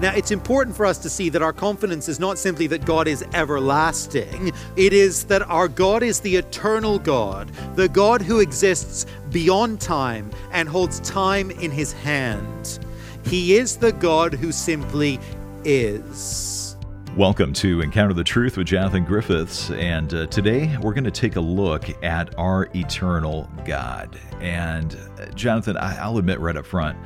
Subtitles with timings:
[0.00, 3.08] Now, it's important for us to see that our confidence is not simply that God
[3.08, 9.06] is everlasting, it is that our God is the eternal God, the God who exists
[9.32, 12.78] beyond time and holds time in his hand.
[13.24, 15.18] He is the God who simply
[15.64, 16.76] is.
[17.16, 19.72] Welcome to Encounter the Truth with Jonathan Griffiths.
[19.72, 24.16] And uh, today we're going to take a look at our eternal God.
[24.40, 26.96] And uh, Jonathan, I- I'll admit right up front,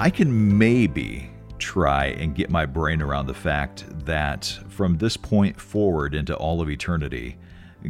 [0.00, 5.60] I can maybe try and get my brain around the fact that from this point
[5.60, 7.36] forward into all of eternity,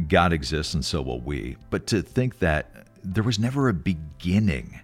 [0.07, 1.57] God exists and so will we.
[1.69, 4.79] But to think that there was never a beginning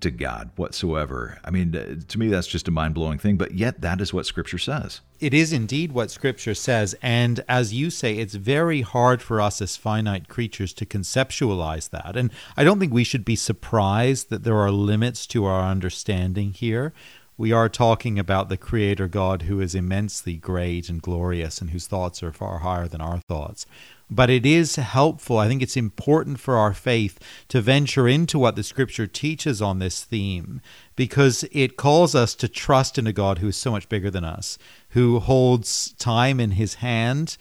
[0.00, 3.52] to God whatsoever, I mean, uh, to me, that's just a mind blowing thing, but
[3.52, 5.00] yet that is what Scripture says.
[5.20, 6.94] It is indeed what Scripture says.
[7.00, 12.16] And as you say, it's very hard for us as finite creatures to conceptualize that.
[12.16, 16.52] And I don't think we should be surprised that there are limits to our understanding
[16.52, 16.92] here.
[17.38, 21.86] We are talking about the Creator God who is immensely great and glorious and whose
[21.86, 23.66] thoughts are far higher than our thoughts.
[24.10, 28.56] But it is helpful, I think it's important for our faith to venture into what
[28.56, 30.62] the Scripture teaches on this theme
[30.94, 34.24] because it calls us to trust in a God who is so much bigger than
[34.24, 34.56] us,
[34.90, 37.36] who holds time in his hand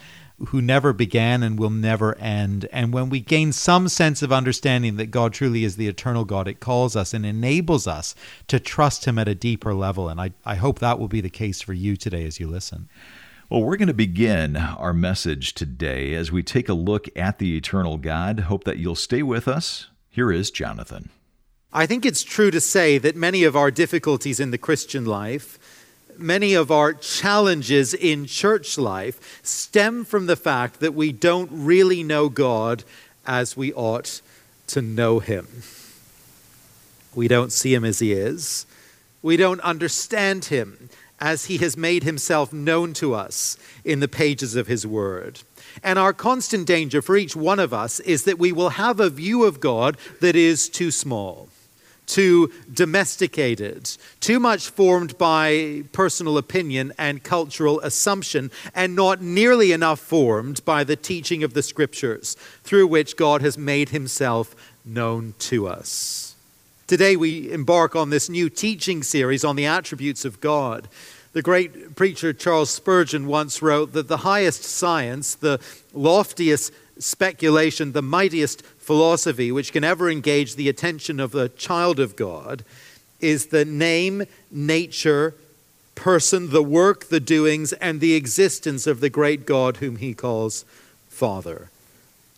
[0.48, 2.68] who never began and will never end.
[2.72, 6.48] And when we gain some sense of understanding that God truly is the eternal God,
[6.48, 8.16] it calls us and enables us
[8.48, 10.10] to trust Him at a deeper level.
[10.10, 12.90] And I, I hope that will be the case for you today as you listen.
[13.50, 17.56] Well, we're going to begin our message today as we take a look at the
[17.56, 18.42] eternal God.
[18.42, 19.88] Hope that you'll stay with us.
[20.10, 21.10] Here is Jonathan.
[21.72, 25.60] I think it's true to say that many of our difficulties in the Christian life
[26.20, 32.04] many of our challenges in church life stem from the fact that we don't really
[32.04, 32.84] know God
[33.26, 34.22] as we ought
[34.68, 35.48] to know Him.
[37.14, 38.66] We don't see Him as He is,
[39.22, 44.56] we don't understand Him as He has made Himself known to us in the pages
[44.56, 45.42] of His Word.
[45.84, 49.10] And our constant danger for each one of us is that we will have a
[49.10, 51.50] view of God that is too small
[52.06, 53.90] too domesticated,
[54.20, 60.84] too much formed by personal opinion and cultural assumption, and not nearly enough formed by
[60.84, 64.56] the teaching of the scriptures through which God has made himself
[64.86, 66.36] known to us.
[66.88, 70.88] Today, we embark on this new teaching series on the attributes of God.
[71.34, 75.60] The great preacher Charles Spurgeon once wrote that the highest science, the
[75.94, 82.16] loftiest speculation, the mightiest philosophy which can ever engage the attention of the child of
[82.16, 82.64] God
[83.20, 85.34] is the name, nature,
[85.96, 90.66] person, the work, the doings, and the existence of the great God whom he calls
[91.10, 91.70] Father.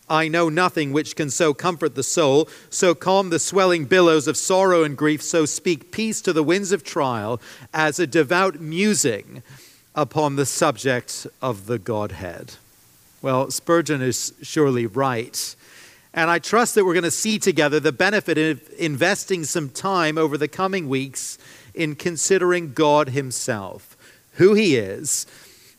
[0.10, 4.38] I know nothing which can so comfort the soul, so calm the swelling billows of
[4.38, 7.42] sorrow and grief, so speak peace to the winds of trial,
[7.74, 9.44] as a devout musing
[9.94, 12.54] upon the subject of the Godhead.
[13.22, 15.56] Well, Spurgeon is surely right.
[16.14, 20.18] And I trust that we're going to see together the benefit of investing some time
[20.18, 21.38] over the coming weeks
[21.74, 23.98] in considering God Himself,
[24.34, 25.26] who He is,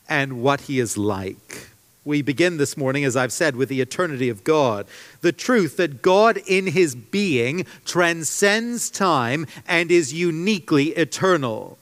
[0.08, 1.68] and what He is like.
[2.04, 4.86] We begin this morning, as I've said, with the eternity of God.
[5.20, 11.78] The truth that God in His being transcends time and is uniquely eternal.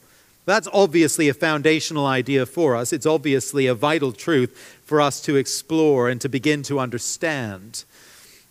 [0.47, 2.93] That's obviously a foundational idea for us.
[2.93, 7.85] It's obviously a vital truth for us to explore and to begin to understand.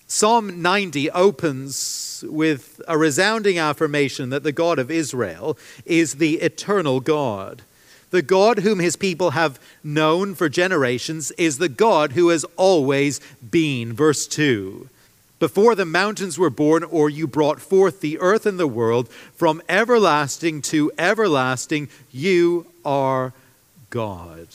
[0.05, 6.99] Psalm 90 opens with a resounding affirmation that the God of Israel is the eternal
[6.99, 7.63] God.
[8.11, 13.19] The God whom his people have known for generations is the God who has always
[13.49, 13.93] been.
[13.93, 14.89] Verse 2
[15.39, 19.61] Before the mountains were born, or you brought forth the earth and the world, from
[19.67, 23.33] everlasting to everlasting, you are
[23.89, 24.49] God.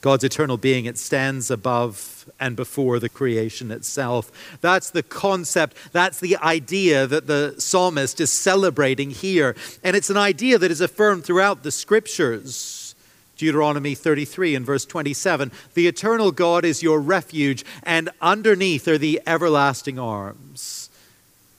[0.00, 4.58] God's eternal being, it stands above and before the creation itself.
[4.60, 9.56] That's the concept, that's the idea that the psalmist is celebrating here.
[9.82, 12.94] And it's an idea that is affirmed throughout the scriptures.
[13.36, 19.22] Deuteronomy 33 and verse 27 The eternal God is your refuge, and underneath are the
[19.26, 20.90] everlasting arms.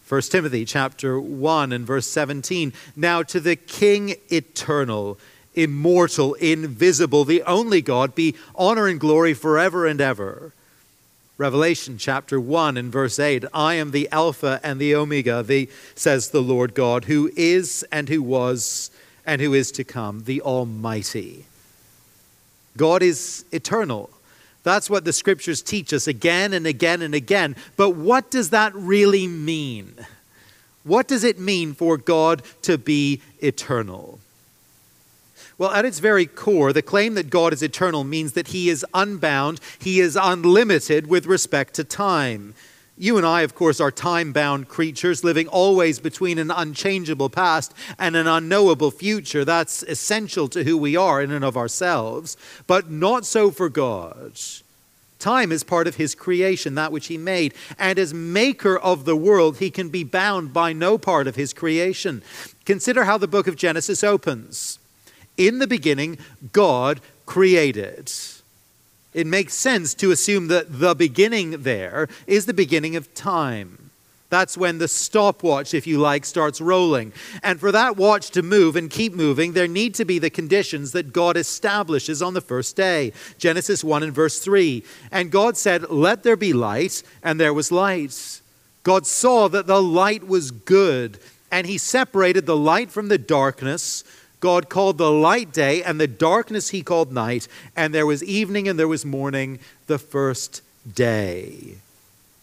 [0.08, 5.20] 1 Timothy chapter 1 and verse 17 Now to the King eternal
[5.64, 10.54] immortal, invisible, the only God, be honor and glory forever and ever.
[11.38, 16.30] Revelation chapter 1 and verse 8 I am the Alpha and the Omega, the, says
[16.30, 18.92] the Lord God, who is and who was
[19.26, 21.46] and who is to come, the Almighty.
[22.76, 24.10] God is eternal.
[24.64, 27.56] That's what the scriptures teach us again and again and again.
[27.78, 29.94] But what does that really mean?
[30.84, 34.20] What does it mean for God to be eternal?
[35.60, 38.86] Well, at its very core, the claim that God is eternal means that he is
[38.94, 42.56] unbound, he is unlimited with respect to time.
[42.98, 47.74] You and I, of course, are time bound creatures living always between an unchangeable past
[47.98, 49.44] and an unknowable future.
[49.44, 54.40] That's essential to who we are in and of ourselves, but not so for God.
[55.20, 57.54] Time is part of his creation, that which he made.
[57.78, 61.52] And as maker of the world, he can be bound by no part of his
[61.52, 62.24] creation.
[62.64, 64.79] Consider how the book of Genesis opens.
[65.40, 66.20] In the beginning,
[66.54, 68.12] God created
[69.14, 73.90] it makes sense to assume that the beginning there is the beginning of time.
[74.30, 77.14] That's when the stopwatch, if you like, starts rolling.
[77.42, 80.92] And for that watch to move and keep moving, there need to be the conditions
[80.92, 83.12] that God establishes on the first day.
[83.40, 84.84] Genesis 1 and verse 3.
[85.12, 88.42] And God said, Let there be light, and there was light.
[88.84, 91.18] God saw that the light was good,
[91.52, 94.04] and he separated the light from the darkness.
[94.40, 98.68] God called the light day, and the darkness he called night, and there was evening
[98.68, 100.62] and there was morning the first
[100.96, 101.76] day.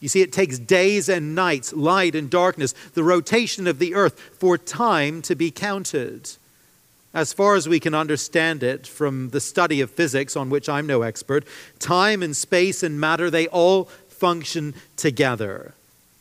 [0.01, 4.21] You see, it takes days and nights, light and darkness, the rotation of the earth,
[4.21, 6.31] for time to be counted.
[7.15, 10.87] As far as we can understand it from the study of physics, on which I'm
[10.87, 11.47] no expert,
[11.79, 15.73] time and space and matter, they all function together.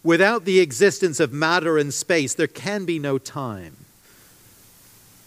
[0.04, 3.85] Without the existence of matter and space, there can be no time.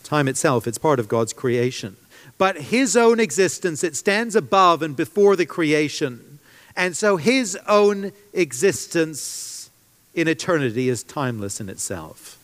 [0.09, 1.95] Time itself, it's part of God's creation.
[2.39, 6.39] But his own existence, it stands above and before the creation.
[6.75, 9.69] And so his own existence
[10.15, 12.43] in eternity is timeless in itself.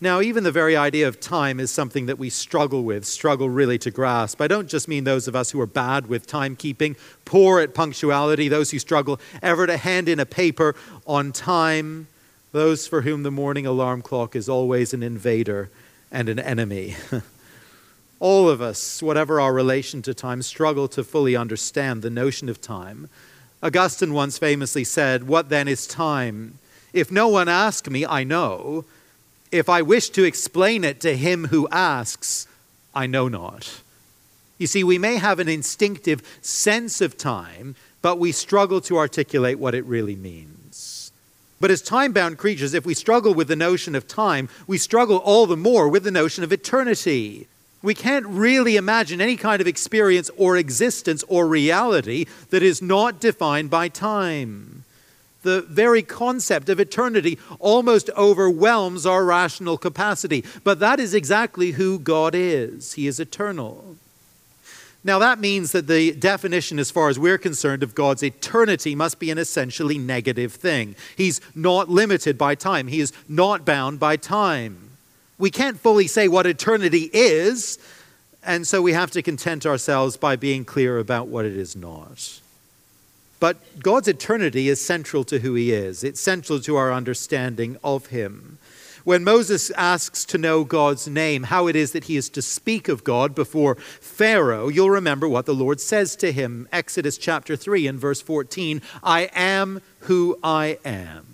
[0.00, 3.78] Now, even the very idea of time is something that we struggle with, struggle really
[3.78, 4.40] to grasp.
[4.40, 8.48] I don't just mean those of us who are bad with timekeeping, poor at punctuality,
[8.48, 10.74] those who struggle ever to hand in a paper
[11.06, 12.08] on time,
[12.50, 15.70] those for whom the morning alarm clock is always an invader
[16.10, 16.96] and an enemy.
[18.20, 22.60] All of us, whatever our relation to time, struggle to fully understand the notion of
[22.60, 23.08] time.
[23.62, 26.58] Augustine once famously said, What then is time?
[26.92, 28.84] If no one asks me, I know.
[29.52, 32.46] If I wish to explain it to him who asks,
[32.94, 33.80] I know not.
[34.58, 39.58] You see, we may have an instinctive sense of time, but we struggle to articulate
[39.58, 40.57] what it really means.
[41.60, 45.18] But as time bound creatures, if we struggle with the notion of time, we struggle
[45.18, 47.48] all the more with the notion of eternity.
[47.82, 53.20] We can't really imagine any kind of experience or existence or reality that is not
[53.20, 54.84] defined by time.
[55.42, 60.44] The very concept of eternity almost overwhelms our rational capacity.
[60.64, 62.94] But that is exactly who God is.
[62.94, 63.96] He is eternal.
[65.04, 69.18] Now, that means that the definition, as far as we're concerned, of God's eternity must
[69.18, 70.96] be an essentially negative thing.
[71.16, 74.90] He's not limited by time, He is not bound by time.
[75.38, 77.78] We can't fully say what eternity is,
[78.42, 82.40] and so we have to content ourselves by being clear about what it is not.
[83.40, 88.06] But God's eternity is central to who He is, it's central to our understanding of
[88.06, 88.58] Him.
[89.08, 92.88] When Moses asks to know God's name, how it is that he is to speak
[92.88, 96.68] of God before Pharaoh, you'll remember what the Lord says to him.
[96.72, 101.24] Exodus chapter 3 and verse 14 I am who I am.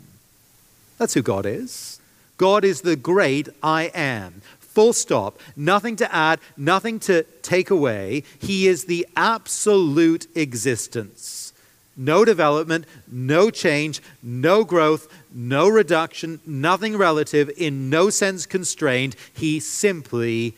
[0.98, 2.00] That's who God is.
[2.36, 4.42] God is the great I am.
[4.60, 5.40] Full stop.
[5.56, 8.22] Nothing to add, nothing to take away.
[8.38, 11.52] He is the absolute existence.
[11.96, 19.16] No development, no change, no growth, no reduction, nothing relative, in no sense constrained.
[19.34, 20.54] He simply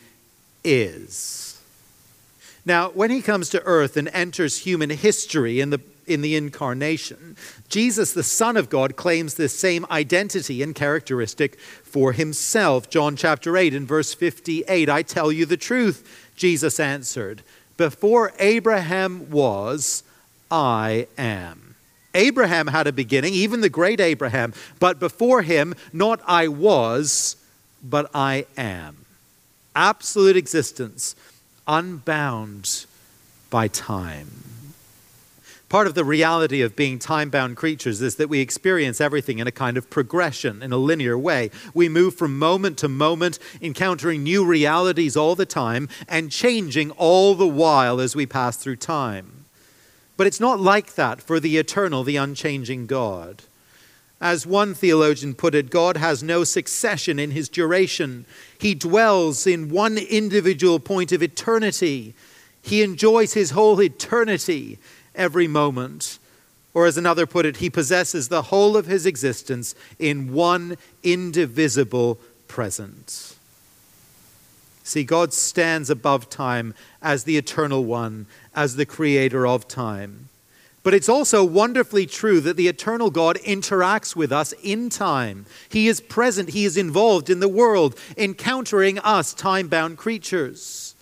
[0.63, 1.61] is.
[2.65, 7.37] Now, when he comes to earth and enters human history in the in the incarnation.
[7.69, 12.89] Jesus, the Son of God, claims this same identity and characteristic for himself.
[12.89, 17.43] John chapter 8 and verse 58 I tell you the truth, Jesus answered.
[17.77, 20.03] Before Abraham was,
[20.51, 21.66] I am.
[22.17, 27.37] Abraham had a beginning, even the great Abraham, but before him, not I was,
[27.83, 29.05] but I am.
[29.77, 31.15] Absolute existence,
[31.69, 32.87] unbound
[33.51, 34.29] by time.
[35.69, 39.49] Part of the reality of being time bound creatures is that we experience everything in
[39.49, 41.51] a kind of progression, in a linear way.
[41.75, 47.35] We move from moment to moment, encountering new realities all the time, and changing all
[47.35, 49.36] the while as we pass through time.
[50.17, 53.43] But it's not like that for the eternal, the unchanging God.
[54.21, 58.25] As one theologian put it, God has no succession in his duration.
[58.59, 62.15] He dwells in one individual point of eternity.
[62.63, 64.79] He enjoys his whole eternity
[65.15, 66.19] every moment.
[66.73, 72.19] Or, as another put it, he possesses the whole of his existence in one indivisible
[72.49, 73.35] present.
[74.83, 80.29] See, God stands above time as the eternal one, as the creator of time.
[80.83, 85.45] But it's also wonderfully true that the eternal God interacts with us in time.
[85.69, 90.95] He is present, He is involved in the world, encountering us, time bound creatures.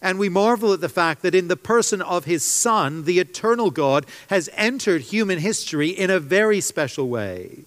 [0.00, 3.72] And we marvel at the fact that in the person of His Son, the eternal
[3.72, 7.64] God has entered human history in a very special way.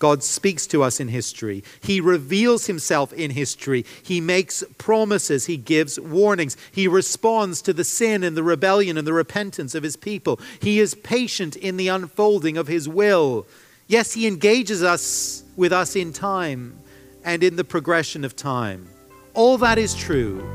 [0.00, 1.62] God speaks to us in history.
[1.80, 3.84] He reveals himself in history.
[4.02, 5.44] He makes promises.
[5.44, 6.56] He gives warnings.
[6.72, 10.40] He responds to the sin and the rebellion and the repentance of his people.
[10.60, 13.46] He is patient in the unfolding of his will.
[13.86, 16.78] Yes, he engages us with us in time
[17.22, 18.88] and in the progression of time.
[19.34, 20.48] All that is true,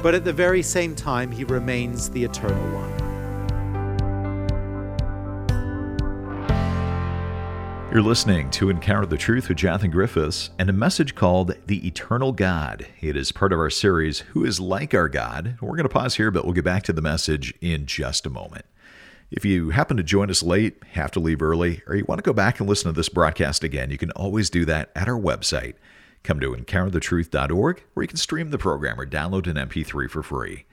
[0.00, 3.05] but at the very same time, he remains the eternal one.
[7.96, 12.30] You're listening to Encounter the Truth with Jonathan Griffiths and a message called The Eternal
[12.30, 12.86] God.
[13.00, 15.56] It is part of our series, Who is Like Our God?
[15.62, 18.30] We're going to pause here, but we'll get back to the message in just a
[18.30, 18.66] moment.
[19.30, 22.22] If you happen to join us late, have to leave early, or you want to
[22.22, 25.18] go back and listen to this broadcast again, you can always do that at our
[25.18, 25.76] website.
[26.22, 30.66] Come to encounterthetruth.org, where you can stream the program or download an MP3 for free.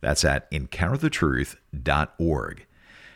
[0.00, 2.66] That's at encounterthetruth.org.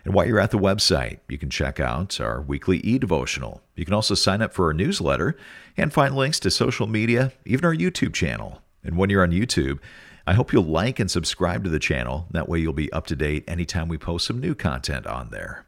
[0.04, 3.62] And while you're at the website, you can check out our weekly e devotional.
[3.76, 5.36] You can also sign up for our newsletter
[5.76, 8.62] and find links to social media, even our YouTube channel.
[8.82, 9.78] And when you're on YouTube,
[10.26, 12.26] I hope you'll like and subscribe to the channel.
[12.30, 15.66] That way, you'll be up to date anytime we post some new content on there.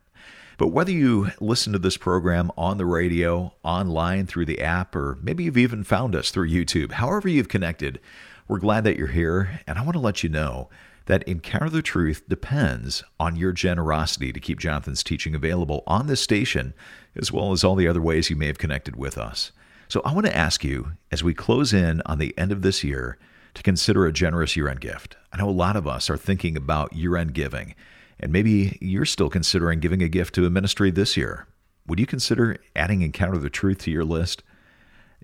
[0.57, 5.19] But whether you listen to this program on the radio, online, through the app, or
[5.21, 8.01] maybe you've even found us through YouTube, however you've connected,
[8.47, 9.61] we're glad that you're here.
[9.67, 10.69] And I want to let you know
[11.07, 16.21] that Encounter the Truth depends on your generosity to keep Jonathan's teaching available on this
[16.21, 16.73] station,
[17.15, 19.53] as well as all the other ways you may have connected with us.
[19.89, 22.83] So I want to ask you, as we close in on the end of this
[22.83, 23.19] year,
[23.55, 25.17] to consider a generous year end gift.
[25.33, 27.75] I know a lot of us are thinking about year end giving,
[28.19, 31.47] and maybe you're still considering giving a gift to a ministry this year.
[31.87, 34.43] Would you consider adding Encounter the Truth to your list?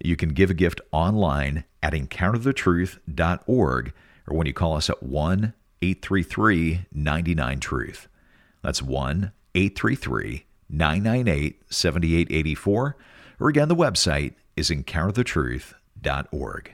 [0.02, 3.92] You can give a gift online at encounterthetruth.org
[4.26, 8.08] or when you call us at 1 833 99 Truth.
[8.62, 12.96] That's 1 833 998 7884.
[13.38, 16.72] Or again, the website is encounterthetruth.org.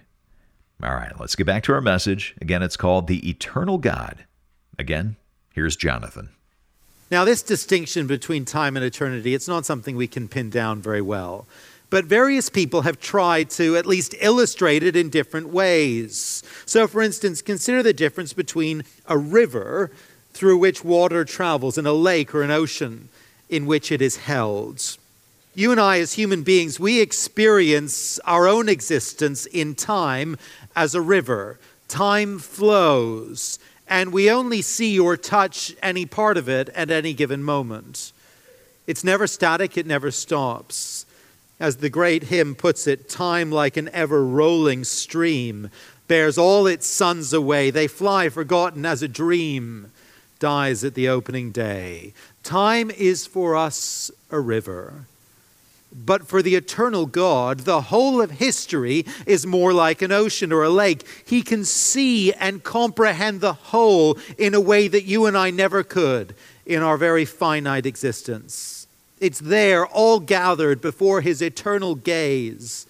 [0.83, 2.35] All right, let's get back to our message.
[2.41, 4.27] Again, it's called The Eternal God.
[4.79, 5.17] Again,
[5.55, 6.29] here's Jonathan.
[7.11, 11.01] Now, this distinction between time and eternity, it's not something we can pin down very
[11.01, 11.47] well
[11.91, 16.43] but various people have tried to at least illustrate it in different ways.
[16.65, 19.91] So, for instance, consider the difference between a river
[20.33, 23.09] through which water travels and a lake or an ocean
[23.49, 24.97] in which it is held.
[25.55, 30.37] You and I, as human beings, we experience our own existence in time
[30.75, 31.59] as a river.
[31.89, 37.43] Time flows, and we only see or touch any part of it at any given
[37.43, 38.13] moment.
[38.87, 41.06] It's never static, it never stops.
[41.59, 45.71] As the great hymn puts it, time like an ever rolling stream
[46.07, 47.71] bears all its sons away.
[47.71, 49.91] They fly forgotten as a dream
[50.39, 52.13] dies at the opening day.
[52.43, 55.07] Time is for us a river.
[55.93, 60.63] But for the eternal God, the whole of history is more like an ocean or
[60.63, 61.07] a lake.
[61.25, 65.83] He can see and comprehend the whole in a way that you and I never
[65.83, 66.35] could
[66.67, 68.76] in our very finite existence.
[69.19, 72.87] It's there, all gathered before his eternal gaze.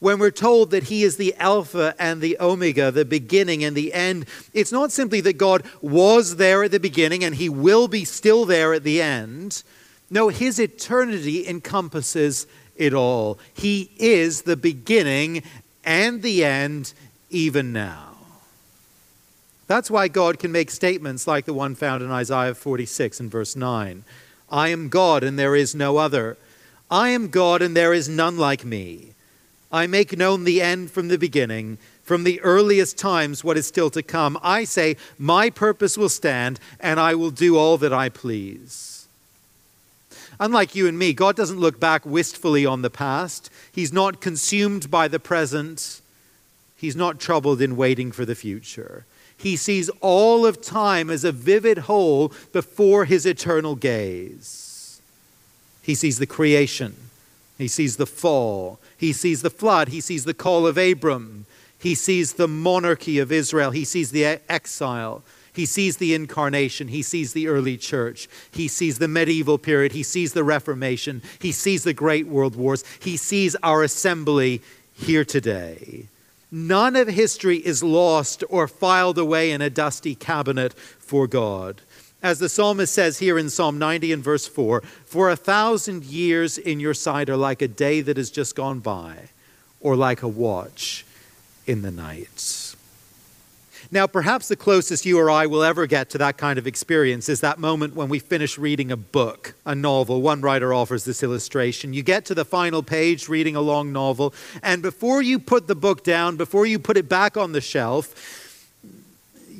[0.00, 3.92] When we're told that he is the Alpha and the Omega, the beginning and the
[3.92, 8.04] end, it's not simply that God was there at the beginning and he will be
[8.04, 9.64] still there at the end.
[10.08, 12.46] No, his eternity encompasses
[12.76, 13.38] it all.
[13.52, 15.42] He is the beginning
[15.84, 16.92] and the end,
[17.28, 18.14] even now.
[19.66, 23.54] That's why God can make statements like the one found in Isaiah 46 and verse
[23.54, 24.04] 9.
[24.50, 26.36] I am God and there is no other.
[26.90, 29.14] I am God and there is none like me.
[29.70, 33.90] I make known the end from the beginning, from the earliest times what is still
[33.90, 34.38] to come.
[34.42, 39.06] I say, My purpose will stand, and I will do all that I please.
[40.40, 43.50] Unlike you and me, God doesn't look back wistfully on the past.
[43.70, 46.00] He's not consumed by the present.
[46.76, 49.04] He's not troubled in waiting for the future.
[49.38, 55.00] He sees all of time as a vivid whole before his eternal gaze.
[55.82, 56.94] He sees the creation,
[57.56, 61.46] he sees the fall, he sees the flood, he sees the call of Abram,
[61.78, 65.22] he sees the monarchy of Israel, he sees the exile.
[65.50, 66.86] He sees the incarnation.
[66.86, 68.28] He sees the early church.
[68.52, 69.90] He sees the medieval period.
[69.90, 71.20] He sees the Reformation.
[71.40, 72.84] He sees the great world wars.
[73.00, 74.62] He sees our assembly
[74.94, 76.06] here today.
[76.50, 81.82] None of history is lost or filed away in a dusty cabinet for God.
[82.22, 86.58] As the psalmist says here in Psalm 90 and verse 4 For a thousand years
[86.58, 89.28] in your sight are like a day that has just gone by,
[89.80, 91.04] or like a watch
[91.66, 92.67] in the night.
[93.90, 97.30] Now, perhaps the closest you or I will ever get to that kind of experience
[97.30, 100.20] is that moment when we finish reading a book, a novel.
[100.20, 101.94] One writer offers this illustration.
[101.94, 105.74] You get to the final page reading a long novel, and before you put the
[105.74, 108.47] book down, before you put it back on the shelf,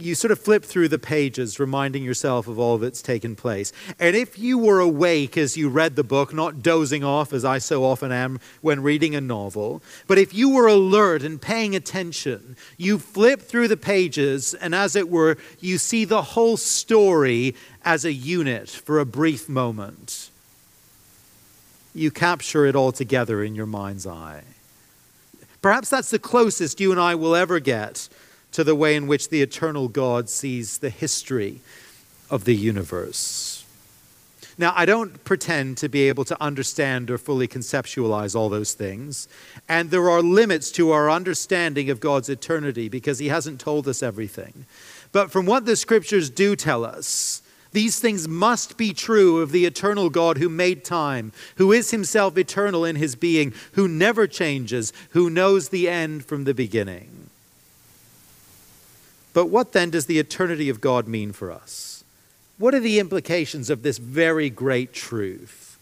[0.02, 3.72] you sort of flip through the pages, reminding yourself of all that's taken place.
[3.98, 7.58] And if you were awake as you read the book, not dozing off as I
[7.58, 12.56] so often am when reading a novel, but if you were alert and paying attention,
[12.76, 18.04] you flip through the pages, and as it were, you see the whole story as
[18.04, 20.30] a unit for a brief moment.
[21.94, 24.44] You capture it all together in your mind's eye.
[25.60, 28.08] Perhaps that's the closest you and I will ever get
[28.52, 31.60] to the way in which the eternal God sees the history
[32.30, 33.64] of the universe.
[34.60, 39.28] Now, I don't pretend to be able to understand or fully conceptualize all those things,
[39.68, 44.02] and there are limits to our understanding of God's eternity because He hasn't told us
[44.02, 44.66] everything.
[45.12, 47.40] But from what the scriptures do tell us,
[47.72, 52.36] these things must be true of the eternal God who made time, who is himself
[52.38, 57.17] eternal in his being, who never changes, who knows the end from the beginning.
[59.38, 62.02] But what then does the eternity of God mean for us?
[62.58, 65.78] What are the implications of this very great truth?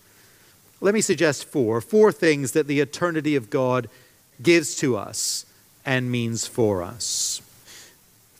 [0.83, 1.81] Let me suggest four.
[1.81, 3.89] Four things that the eternity of God
[4.43, 5.47] gives to us
[5.87, 7.41] and means for us.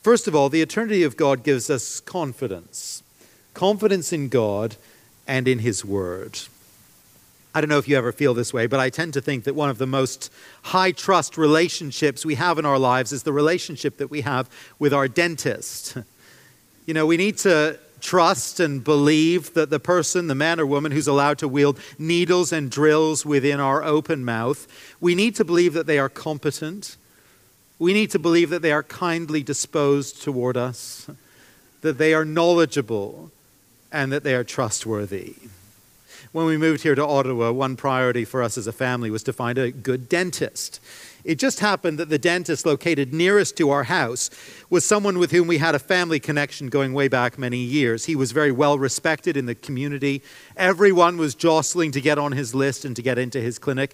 [0.03, 3.01] First of all, the eternity of God gives us confidence
[3.55, 4.75] confidence in God
[5.27, 6.41] and in His Word.
[7.57, 9.55] I don't know if you ever feel this way, but I tend to think that
[9.55, 13.97] one of the most high trust relationships we have in our lives is the relationship
[13.97, 14.47] that we have
[14.77, 15.97] with our dentist.
[16.85, 20.93] You know, we need to trust and believe that the person, the man or woman
[20.93, 24.65] who's allowed to wield needles and drills within our open mouth,
[25.01, 26.95] we need to believe that they are competent.
[27.77, 31.09] We need to believe that they are kindly disposed toward us,
[31.81, 33.31] that they are knowledgeable,
[33.91, 35.35] and that they are trustworthy
[36.31, 39.33] when we moved here to Ottawa, one priority for us as a family was to
[39.33, 40.79] find a good dentist.
[41.23, 44.29] It just happened that the dentist located nearest to our house
[44.69, 48.05] was someone with whom we had a family connection going way back many years.
[48.05, 50.21] He was very well respected in the community.
[50.55, 53.93] Everyone was jostling to get on his list and to get into his clinic.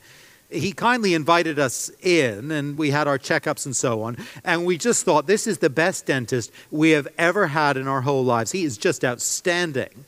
[0.52, 4.18] He kindly invited us in, and we had our checkups and so on.
[4.44, 8.02] And we just thought, this is the best dentist we have ever had in our
[8.02, 8.52] whole lives.
[8.52, 10.06] He is just outstanding.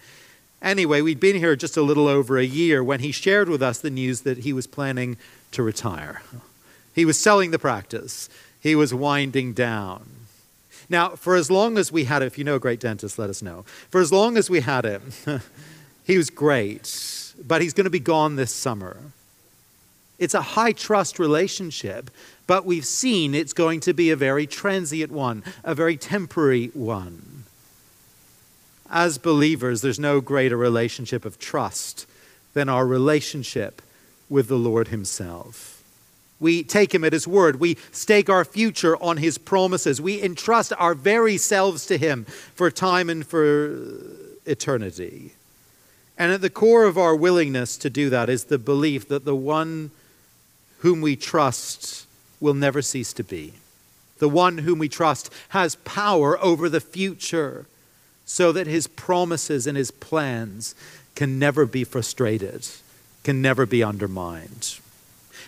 [0.66, 3.78] Anyway, we'd been here just a little over a year when he shared with us
[3.78, 5.16] the news that he was planning
[5.52, 6.24] to retire.
[6.96, 10.08] He was selling the practice, he was winding down.
[10.90, 13.30] Now, for as long as we had him, if you know a great dentist, let
[13.30, 13.64] us know.
[13.92, 15.12] For as long as we had him,
[16.04, 18.98] he was great, but he's going to be gone this summer.
[20.18, 22.10] It's a high trust relationship,
[22.48, 27.45] but we've seen it's going to be a very transient one, a very temporary one
[28.90, 32.06] as believers, there's no greater relationship of trust
[32.54, 33.82] than our relationship
[34.30, 35.84] with the Lord Himself.
[36.40, 37.60] We take Him at His word.
[37.60, 40.02] We stake our future on His promises.
[40.02, 43.78] We entrust our very selves to Him for time and for
[44.46, 45.34] eternity.
[46.18, 49.36] And at the core of our willingness to do that is the belief that the
[49.36, 49.92] one
[50.80, 52.06] whom we trust
[52.40, 53.54] will never cease to be.
[54.20, 57.66] The one whom we trust has power over the future
[58.26, 60.76] so that his promises and his plans
[61.16, 62.68] can never be frustrated,
[63.24, 64.80] can never be undermined.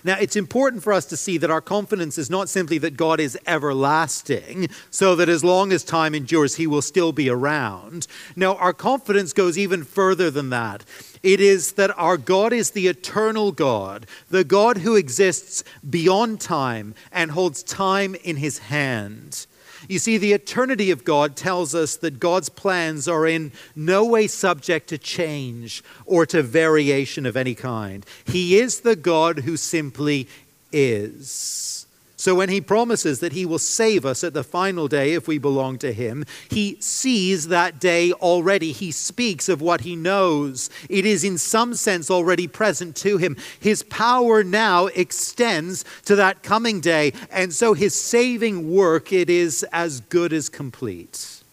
[0.03, 3.19] Now, it's important for us to see that our confidence is not simply that God
[3.19, 8.07] is everlasting, so that as long as time endures, he will still be around.
[8.35, 10.85] No, our confidence goes even further than that.
[11.23, 16.93] It is that our God is the eternal God, the God who exists beyond time
[17.11, 19.47] and holds time in his hand.
[19.87, 24.27] You see, the eternity of God tells us that God's plans are in no way
[24.27, 28.05] subject to change or to variation of any kind.
[28.25, 30.27] He is the God who simply
[30.71, 31.76] is.
[32.19, 35.37] So when he promises that he will save us at the final day if we
[35.37, 38.71] belong to him, he sees that day already.
[38.71, 40.71] He speaks of what he knows.
[40.89, 43.37] It is in some sense already present to him.
[43.59, 49.63] His power now extends to that coming day, and so his saving work it is
[49.71, 51.43] as good as complete.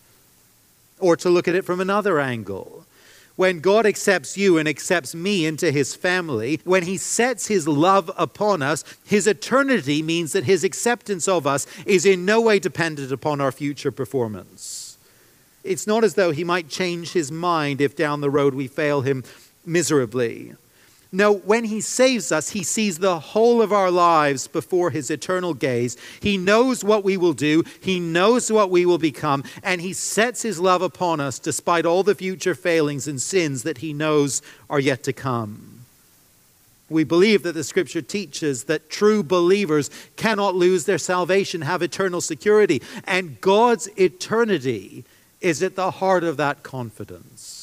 [0.98, 2.84] Or to look at it from another angle,
[3.37, 8.11] when God accepts you and accepts me into his family, when he sets his love
[8.16, 13.11] upon us, his eternity means that his acceptance of us is in no way dependent
[13.11, 14.99] upon our future performance.
[15.64, 19.01] It's not as though he might change his mind if down the road we fail
[19.01, 19.25] him
[19.64, 20.55] miserably.
[21.14, 25.55] No, when He saves us, He sees the whole of our lives before His eternal
[25.55, 25.96] gaze.
[26.18, 30.42] He knows what we will do, He knows what we will become, and He sets
[30.42, 34.81] His love upon us despite all the future failings and sins that He knows are
[34.81, 35.85] yet to come.
[36.90, 42.22] We believe that the Scripture teaches that true believers cannot lose their salvation, have eternal
[42.22, 45.05] security, and God's eternity
[45.40, 47.54] is at the heart of that confidence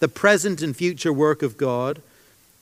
[0.00, 2.02] the present and future work of God,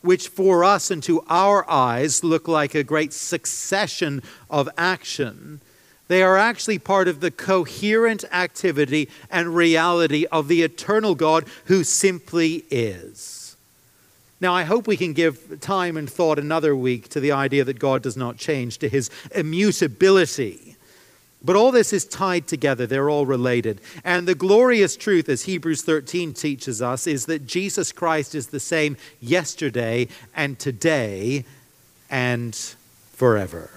[0.03, 5.61] which for us and to our eyes look like a great succession of action,
[6.09, 11.85] they are actually part of the coherent activity and reality of the eternal God who
[11.85, 13.57] simply is.
[14.41, 17.79] Now, I hope we can give time and thought another week to the idea that
[17.79, 20.68] God does not change, to his immutability
[21.43, 23.81] but all this is tied together, they're all related.
[24.05, 28.61] And the glorious truth, as Hebrews 13 teaches us, is that Jesus Christ is the
[28.61, 31.45] same yesterday and today
[32.11, 32.55] and
[33.13, 33.71] forever.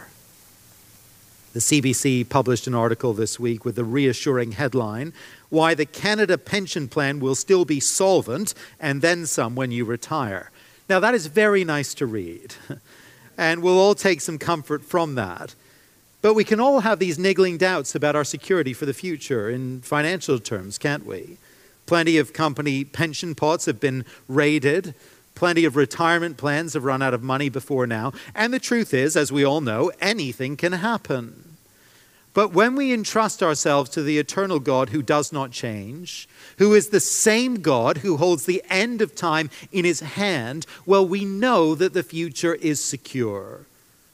[1.54, 5.14] The CBC published an article this week with the reassuring headline
[5.50, 10.50] Why the Canada Pension Plan Will Still Be Solvent and Then Some When You Retire.
[10.88, 12.56] Now, that is very nice to read,
[13.38, 15.54] and we'll all take some comfort from that.
[16.22, 19.82] But we can all have these niggling doubts about our security for the future in
[19.82, 21.38] financial terms, can't we?
[21.88, 24.94] Plenty of company pension pots have been raided.
[25.34, 28.14] Plenty of retirement plans have run out of money before now.
[28.36, 31.58] And the truth is, as we all know, anything can happen.
[32.34, 36.30] But when we entrust ourselves to the eternal God who does not change,
[36.60, 41.06] who is the same God who holds the end of time in his hand, well,
[41.06, 43.66] we know that the future is secure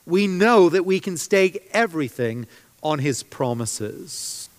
[0.08, 2.48] we know that we can stake everything
[2.82, 4.50] on his promises.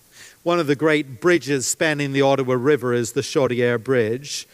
[0.43, 4.47] One of the great bridges spanning the Ottawa River is the Chaudière Bridge.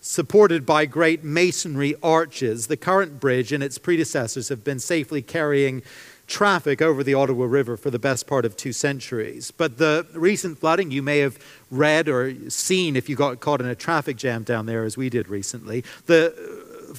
[0.00, 5.82] Supported by great masonry arches, the current bridge and its predecessors have been safely carrying
[6.26, 9.50] traffic over the Ottawa River for the best part of two centuries.
[9.50, 11.38] But the recent flooding, you may have
[11.70, 15.10] read or seen if you got caught in a traffic jam down there, as we
[15.10, 16.34] did recently, the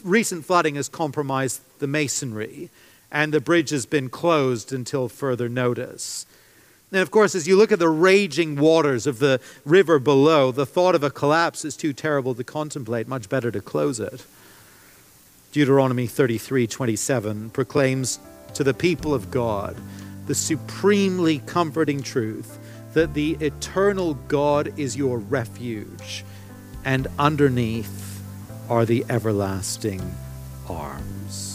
[0.03, 2.69] recent flooding has compromised the masonry
[3.11, 6.25] and the bridge has been closed until further notice.
[6.91, 10.65] And of course, as you look at the raging waters of the river below, the
[10.65, 14.25] thought of a collapse is too terrible to contemplate, much better to close it.
[15.51, 18.19] Deuteronomy 33:27 proclaims
[18.53, 19.75] to the people of God
[20.27, 22.59] the supremely comforting truth
[22.93, 26.23] that the eternal God is your refuge,
[26.85, 28.21] and underneath
[28.69, 30.01] are the everlasting
[30.69, 31.50] arms.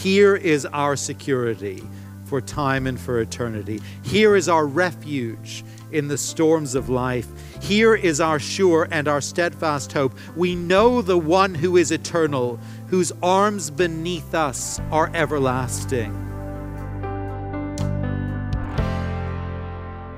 [0.00, 1.82] Here is our security
[2.24, 3.82] for time and for eternity.
[4.02, 7.26] Here is our refuge in the storms of life.
[7.60, 10.16] Here is our sure and our steadfast hope.
[10.34, 16.14] We know the one who is eternal, whose arms beneath us are everlasting.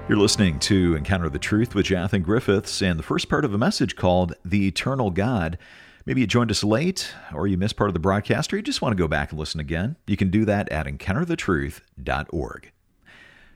[0.09, 3.59] You're listening to Encounter the Truth with Jonathan Griffiths and the first part of a
[3.59, 5.59] message called The Eternal God.
[6.04, 8.82] Maybe you joined us late, or you missed part of the broadcast, or you just
[8.82, 9.96] want to go back and listen again.
[10.06, 12.72] You can do that at encounterthetruth.org.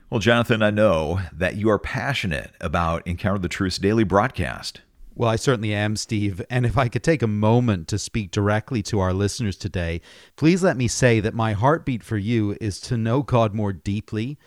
[0.09, 4.79] Well, Jonathan, I know that you are passionate about Encounter the Truth's daily broadcast.
[5.13, 6.41] Well, I certainly am, Steve.
[6.49, 9.99] And if I could take a moment to speak directly to our listeners today,
[10.37, 14.37] please let me say that my heartbeat for you is to know God more deeply,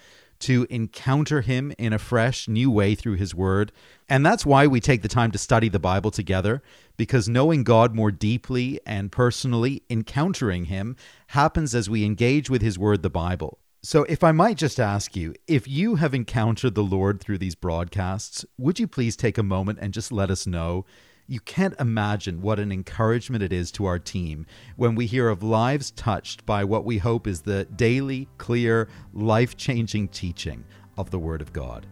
[0.41, 3.73] to encounter Him in a fresh, new way through His Word.
[4.09, 6.63] And that's why we take the time to study the Bible together,
[6.97, 10.97] because knowing God more deeply and personally, encountering Him,
[11.29, 13.59] happens as we engage with His Word, the Bible.
[13.83, 17.55] So, if I might just ask you, if you have encountered the Lord through these
[17.55, 20.85] broadcasts, would you please take a moment and just let us know?
[21.31, 25.45] You can't imagine what an encouragement it is to our team when we hear of
[25.45, 30.65] lives touched by what we hope is the daily, clear, life changing teaching
[30.99, 31.87] of the Word of God.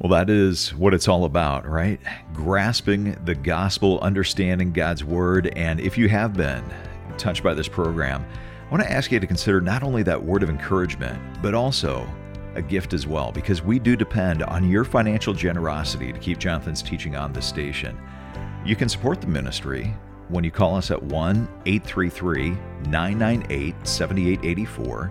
[0.00, 1.98] Well, that is what it's all about, right?
[2.34, 5.50] Grasping the gospel, understanding God's Word.
[5.56, 6.62] And if you have been
[7.16, 8.22] touched by this program,
[8.66, 12.06] I want to ask you to consider not only that word of encouragement, but also
[12.54, 16.82] a gift as well, because we do depend on your financial generosity to keep Jonathan's
[16.82, 17.98] teaching on this station.
[18.68, 19.94] You can support the ministry
[20.28, 22.50] when you call us at 1 833
[22.90, 25.10] 998 7884.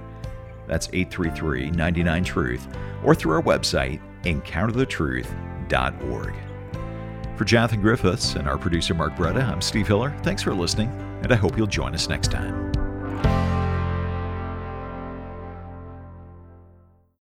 [0.68, 2.68] That's 833 99 Truth,
[3.04, 6.34] or through our website, encounterthetruth.org.
[7.36, 10.16] For Jonathan Griffiths and our producer Mark Bretta, I'm Steve Hiller.
[10.22, 10.90] Thanks for listening,
[11.24, 12.77] and I hope you'll join us next time.